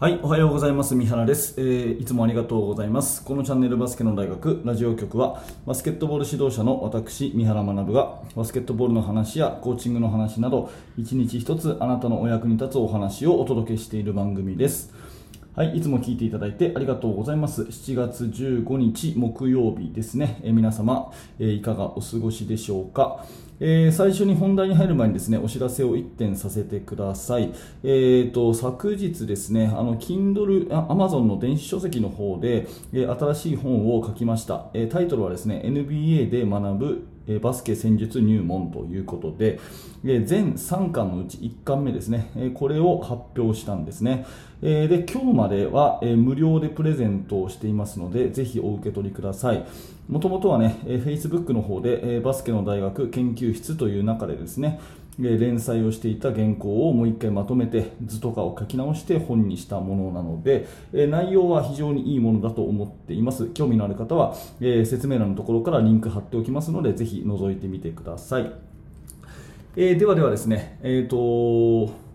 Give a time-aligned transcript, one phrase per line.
[0.00, 0.94] はい、おはようございます。
[0.94, 3.24] 三原です、えー、いつもありがとうございます。
[3.24, 14.94] このチャンネルバスケの大学ラジオ局は、バスケットボール指導者の私、三原学が、バスケットボールの話やコーチングの話など、一日一つあなたのお役に立つお話をお届けしている番組です。
[15.58, 17.62] はい、いつも聞いていただいてありがとうございます。
[17.62, 20.38] 7月15日木曜日ですね。
[20.44, 21.10] えー、皆様、
[21.40, 23.26] えー、いかがお過ごしでしょうか？
[23.58, 27.52] えー、最初に本題に入る前にですね、お知らせを1点させてください。
[27.82, 34.66] えーと、昨日ですね、あの、Kindle、Amazon の電子書籍の方で、えー、新しい本を書きました。
[34.74, 39.60] えー、タイトルはですね、NBA で学ぶえバスケ戦術入門ということで、
[40.02, 44.26] 全3巻のうち1巻目ですね、えこれを発表したんですね。
[44.62, 49.64] えで、今日まではえ無料でプレゼントをしていますので、ぜひお受け取りください。
[50.08, 54.80] もともとはね、え Facebook の方でえバスケの大学研究室という中でですね、
[55.18, 63.48] 連載をしていた原稿をもう一回まとめて図とかを書き直して本にしたものなのでえ内容は非常にいいものだと思っています。
[63.48, 68.52] 興味のある方はえ説明欄のところからリンク貼っておきますのでぜひ覗いてみてください、
[69.76, 72.07] えー、ではではですねえっ、ー、と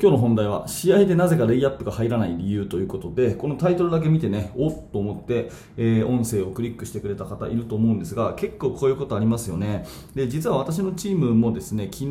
[0.00, 9.86] 今日の本題は試合でなぜかレイアップが入らない理由ということでこのタイトルだけ見てねおっと思って、えー、音声をクリックしてくれた方いると思うんですが結構こういうことありますよね。
[10.14, 12.10] で実は私のチームもですね昨日、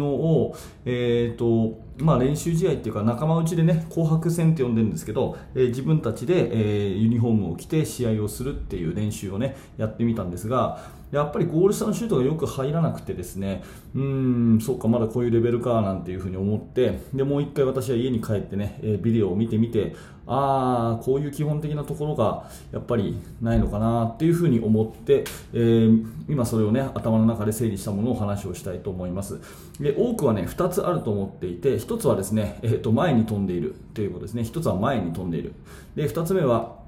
[0.85, 29.39] えーとまあ、練習試合っていうか仲間内でね紅白戦って呼んでるんですけど、えー、自分たちで、えー、ユニフォームを着て試合をするっていう練習をねやってみたんですがやっぱりゴール下のシュートがよく入らなくてですねうーんそうかまだこういうレベルかなんていうふうに思ってでもう1回私は家に帰ってね、えビデオを見てみてああこういう基本的なところがやっぱりないのかなっていうふうに思って、えー、今それをね頭の中で整理したものをお話をしたいと思います。
[29.79, 34.43] で多くはね2つあると思っていて1つはですね、えー、と前に飛んでいるということですね。
[34.43, 35.53] 1つは前に飛んでいる。
[35.95, 36.82] で2つ目は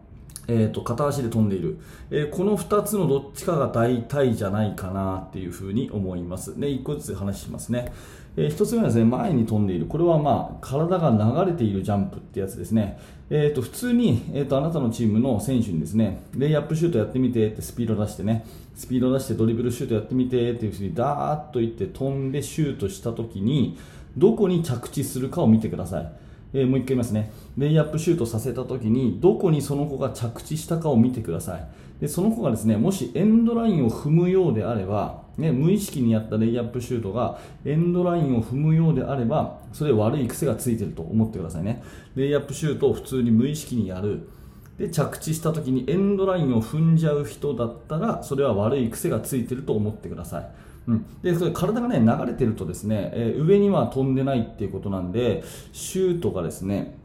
[0.48, 1.80] えーと、片足で飛んでいる、
[2.12, 6.60] えー、この2つのどっちかが大体じゃないかなっていうふうに思います。
[6.60, 7.92] で1個ずつ話しますね、
[8.38, 9.86] えー、1つ目はですね前に飛んでいる。
[9.86, 13.00] これはまあ体が流れているジャンプってやつですね、
[13.30, 18.46] えーと、普通に、えーと、あなたのチームの選手にですねレイアップシュートやってみてってスピード出してね。
[18.76, 23.78] スピード出してドリブルシュートやってみてっていうふうにダーッといって飛んでシュートした時に
[24.18, 26.25] どこに着地するかを見てください。
[26.56, 27.34] えー、もう一回言いますね。
[27.58, 31.68] レイアップシュートさせた時にどこにその子が着地したかを見てください。
[32.00, 41.84] でその子がですねもしエンドラインを踏むようであれば、ね、無意識にやったレイアップシュートがエンドラインを踏むようであればそれ悪い癖がついてると思ってくださいね。
[42.16, 44.30] レイアップシュートを普通に無意識にやる。
[44.78, 50.48] で着地した時にエンドラインを踏んじゃう人だったらそれは悪い癖がついてると思ってください
[50.88, 55.44] うん、でそれ体が、ね、流れてるとですね、えー、上には飛んでないっていうことなんで
[55.74, 56.96] シュートがですね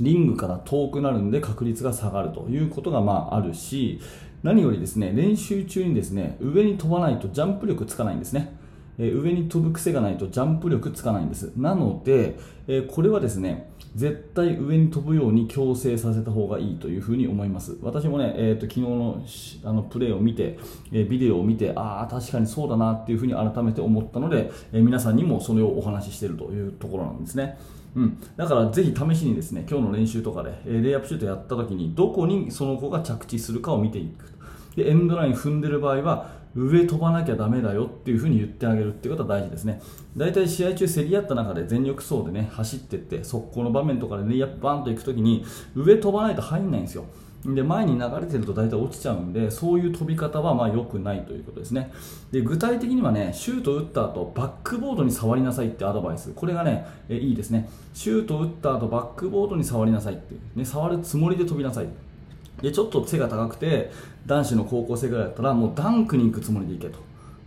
[0.00, 4.00] リングから遠くなるんで確率が下がるということがまああるし
[4.42, 8.54] 何よりですね練習中にですね上に飛ばないとジャンプ力つかないんですね。
[8.98, 11.52] え上に飛ぶ癖がないとジャンプ力つかないんです。
[11.56, 17.76] なので、えこれはですね絶対上に飛ぶように強制させた方がいいというふうに思います。
[17.82, 19.22] 私もね、えーと、昨日の
[19.64, 20.58] あのプレーを見て、
[20.92, 27.58] えー、ビデオを見てああ確かにそうだなっていうふうに改めて思ったので、えー、皆さんにもそれをお話ししているというところなんですね。
[27.94, 34.34] うん、だからぜひ試しにですね今日の練習とかで、えレイアップシュートやった時にどこにその子が着地するかを見ていく
[34.74, 39.82] でエンドライン踏んでる場合は上飛ばなきゃだめだよっていうふうに言ってあげるっていうことは大事ですね。
[40.16, 45.44] 大体試合中競り合った中で全力走でね走ってって速攻の場面とかでレイアップバンと行くときに
[45.74, 47.04] 上飛ばないと入んないんですよ。
[47.44, 51.92] で前に流れてると大体落ちちゃうんでそういう飛び方はまあ良くないということですね。
[52.32, 56.32] で具体的にはねシュート打った後バックボードに触りなさいってアドバイス。
[56.34, 57.68] これがねえいいですね。
[57.92, 61.88] シュート打った後バックボードに触りなさいって、ね、触るつもりで飛びなさい。
[62.62, 63.90] でちょっと背が高くて
[64.26, 66.98] 男子の高校生ぐらいだったらもうダンクに行くつもりで行けと。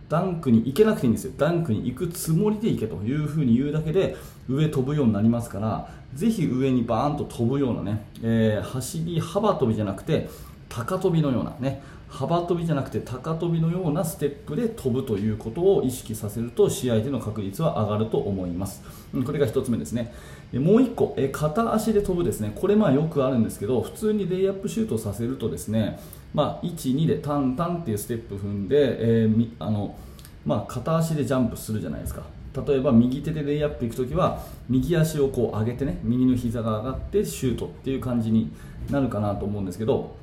[0.08, 1.32] ダンクに行けなくていいんですよ。
[1.36, 4.16] ダンクに行くつもりで行けというふうに言うだけで
[4.48, 10.28] 上飛ぶようになりますからぜひ上にバーンと飛ぶようなね、えー、走り幅跳びじゃなくて
[10.68, 18.82] 高跳びのようなね幅跳びじゃなくて高跳びのようなステップで飛ぶということを意識させると試合での確率は上がると思います。
[19.24, 20.12] これが1つ目ですね。
[20.54, 22.52] もう1個片足で飛ぶですね。
[22.54, 25.98] これまあよくあるんですけど普通にレイアップシュートさせるとですね
[26.34, 29.96] まあ、1、2でタンタンっていうステップ踏んで、えーあの
[30.44, 32.22] まあ、片足でジャンプするじゃないですか。
[32.66, 38.50] 例えば右手でレイアップいくときは右足をこう上げてね右の膝が上がってシュートっていう感じに
[38.90, 40.16] なるかなと思うんですけど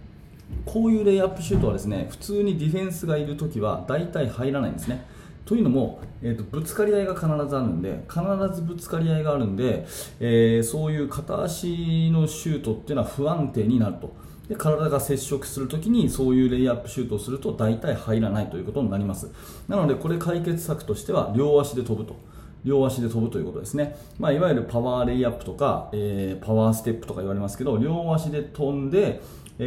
[0.65, 5.05] こういうレイアップシュートはですね普通にディフェンスがいるときは大体入らないんですね。
[5.45, 8.21] というのも、えーと、ぶつかり合いが必ずあるんで必
[8.55, 9.85] ずぶつかり合いがあるんで、
[10.19, 14.13] えー、そういう片足のシュートっていうのは不安定になると。
[14.49, 19.31] で体が接触するときにそういうレイアップシュートをすると大体入らないということになります。
[19.67, 22.15] なのでこれ解決策としては両足で飛ぶと。
[22.63, 29.21] 両足で飛ぶということですね、まあ、いわゆるパワーレイアップとか、えー、パワーステップとか言われますけど両足で飛んで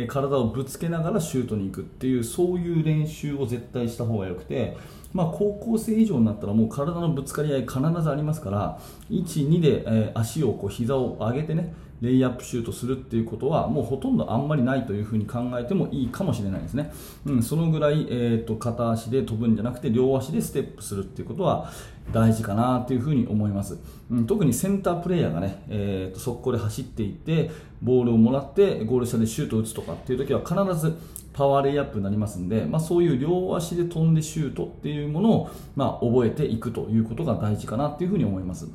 [0.09, 4.77] 体をぶつけながらシュートに行くっていうそういう練習を絶対した方がよくて、
[5.13, 8.79] まあ、高校生以上になったらもう体のぶつかり合い必ずありますから
[9.11, 16.93] 1、2で、え足をこう膝を上げてねレイアップシュートするっていうことはもうほとんどあんまりないというふうに考えてもいいかもしれないですね、
[17.27, 21.73] うん、そのぐらい、えーと、片足で飛ぶんじゃなくて両足でステップするっていうことは
[22.13, 23.79] 大事かなというふうに思います、
[24.11, 27.51] うん、特にセンタープレーヤーがね、えーと、と速攻で走っていって
[27.83, 30.97] ボールをもらってゴール下でシュートを打つとかっていう時は必ず
[31.39, 38.69] パワーレイアップになりますんで、まあ、そういう両足で飛んでシュートっていうものを、まあ、覚えていくということが大事かなっていうふうに思います。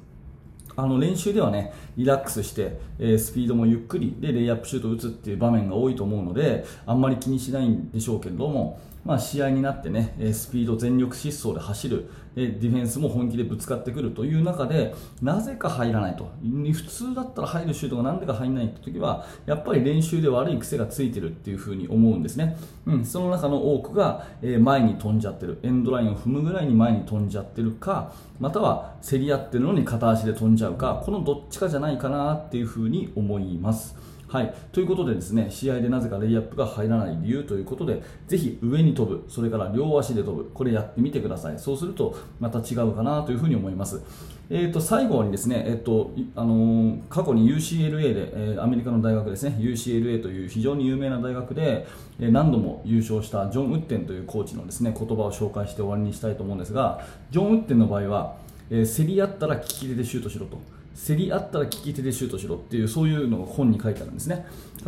[0.78, 16.32] あの練習ではねリラックスして、えー、スピードもゆっくりでレイアップシュートを打つっていう場面が多いと思うのであんまり気にしないんでしょうけれどもまあ、試合になってね、スピード全力疾走で走る、ディフェンスも本気でぶつかってくるという中で、なぜか入らないと。
[16.42, 22.58] 普通だったら入るシュートがなんでか入らないって時は、やっぱり練習で悪い癖がついてるっていうふうに思うんですね。
[22.86, 25.60] うん、その中の多くが、前に飛んじゃってる。
[25.64, 33.98] エンドラインを踏むぐらいに前に飛んじゃってるか、または競り合ってるのに片足で飛んじゃうか、このどっちかじゃないかなっていうふうに思います。
[34.34, 41.60] はい、ということでですね試合でなぜかレイアップが入らない理由ということでぜひ上に飛ぶそれから両足で飛ぶこれやってみてください。
[41.60, 44.02] そうするとまた違うかなというふに思います、
[44.50, 51.86] えー、と最後にですね、えーとあのー、過去に UCLA で、えー、アメリカの大学ですね UCLA という非常に有名な大学で、
[52.20, 58.38] えー、何度も優勝したジョン・ウッテンというコーチのですね言葉を紹介して終わりにしたいと思うんですがジョン・ウッテンの場合は、
[58.72, 60.58] えー、競り合ったら利き手でシュートしろと。
[60.96, 64.46] 競り合ったら利き手でシュートしろっていうそういうのが本に書いてあるんですね。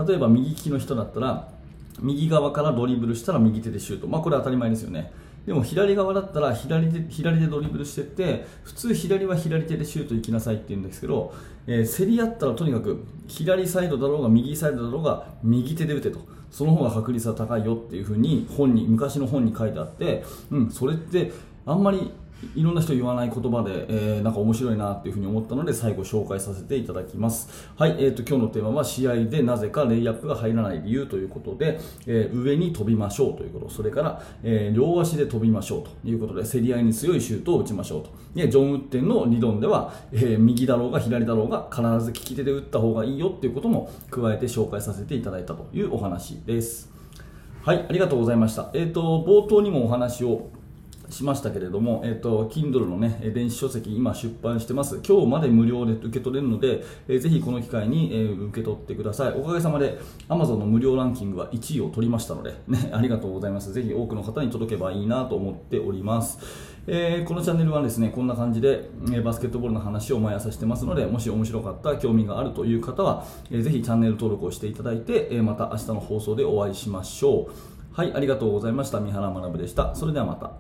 [0.08, 1.50] 例えば右利きの人だったら
[2.00, 5.12] 右側からドリブルしたら右手でシュート、まあ、これ当たり前ですよね。
[5.46, 11.34] でも左側だったら左で左でドリブルしてって普通左は左手でシュート行きなさいって言うんですけど、
[11.68, 16.36] えー、競り合ったらとにかく左サイドだろうが右サイドだろうが右手で打てと。
[16.56, 21.34] その方が確率は高いよっていう風に本に昔の本に書いてあって、うん、それって
[21.66, 22.12] あんまり
[22.54, 27.70] いろんな人言わない言葉で、えー、なんか面白いなっていうふうに思ったので最後紹介させていただきます。
[27.78, 38.10] はい、えーと、今日のテーマは試合でなぜかレイアップが入らない理由ということで、えー、上に飛びましょうということ、それから、えー、両足で飛びましょうということで、競り合いに強いシュートを打ちましょうと。
[38.36, 46.92] でジョン・ウッテンの理論では、えー、右だろうが左だろうが必ず利き手で打った方がいいよっていうことも加えて紹介させていただいたというお話です。
[47.64, 48.70] はい、ありがとうございました。
[48.74, 50.50] えっ、ー、と、冒頭にもお話を
[51.10, 55.00] しましたけれども、えっ、ー、と、Kindle のね、電子書籍今出版してます。
[55.08, 59.34] 今日まで無料で受け取れるので、えー、ぜひこの機会に、えー、受け取ってください。
[59.34, 59.98] おかげさまで
[60.30, 63.74] Amazon の無料ランキングは1位を取りましたので、ね、 ありがとうございます。
[63.74, 66.76] ぜひ多くの方に届けばいいなと思っております。
[66.88, 77.76] えー、このチャンネルはですね、こんな感じで、えバスケットボールの話を毎朝してますので、もし面白かった、興味があるという方は、えー、ぜひチャンネル登録をしていただいて、えまた明日の放送でお会いしましょう。
[77.96, 79.00] はい、ありがとうございました。
[79.00, 79.96] 三原学でした。
[79.96, 80.58] それではまた。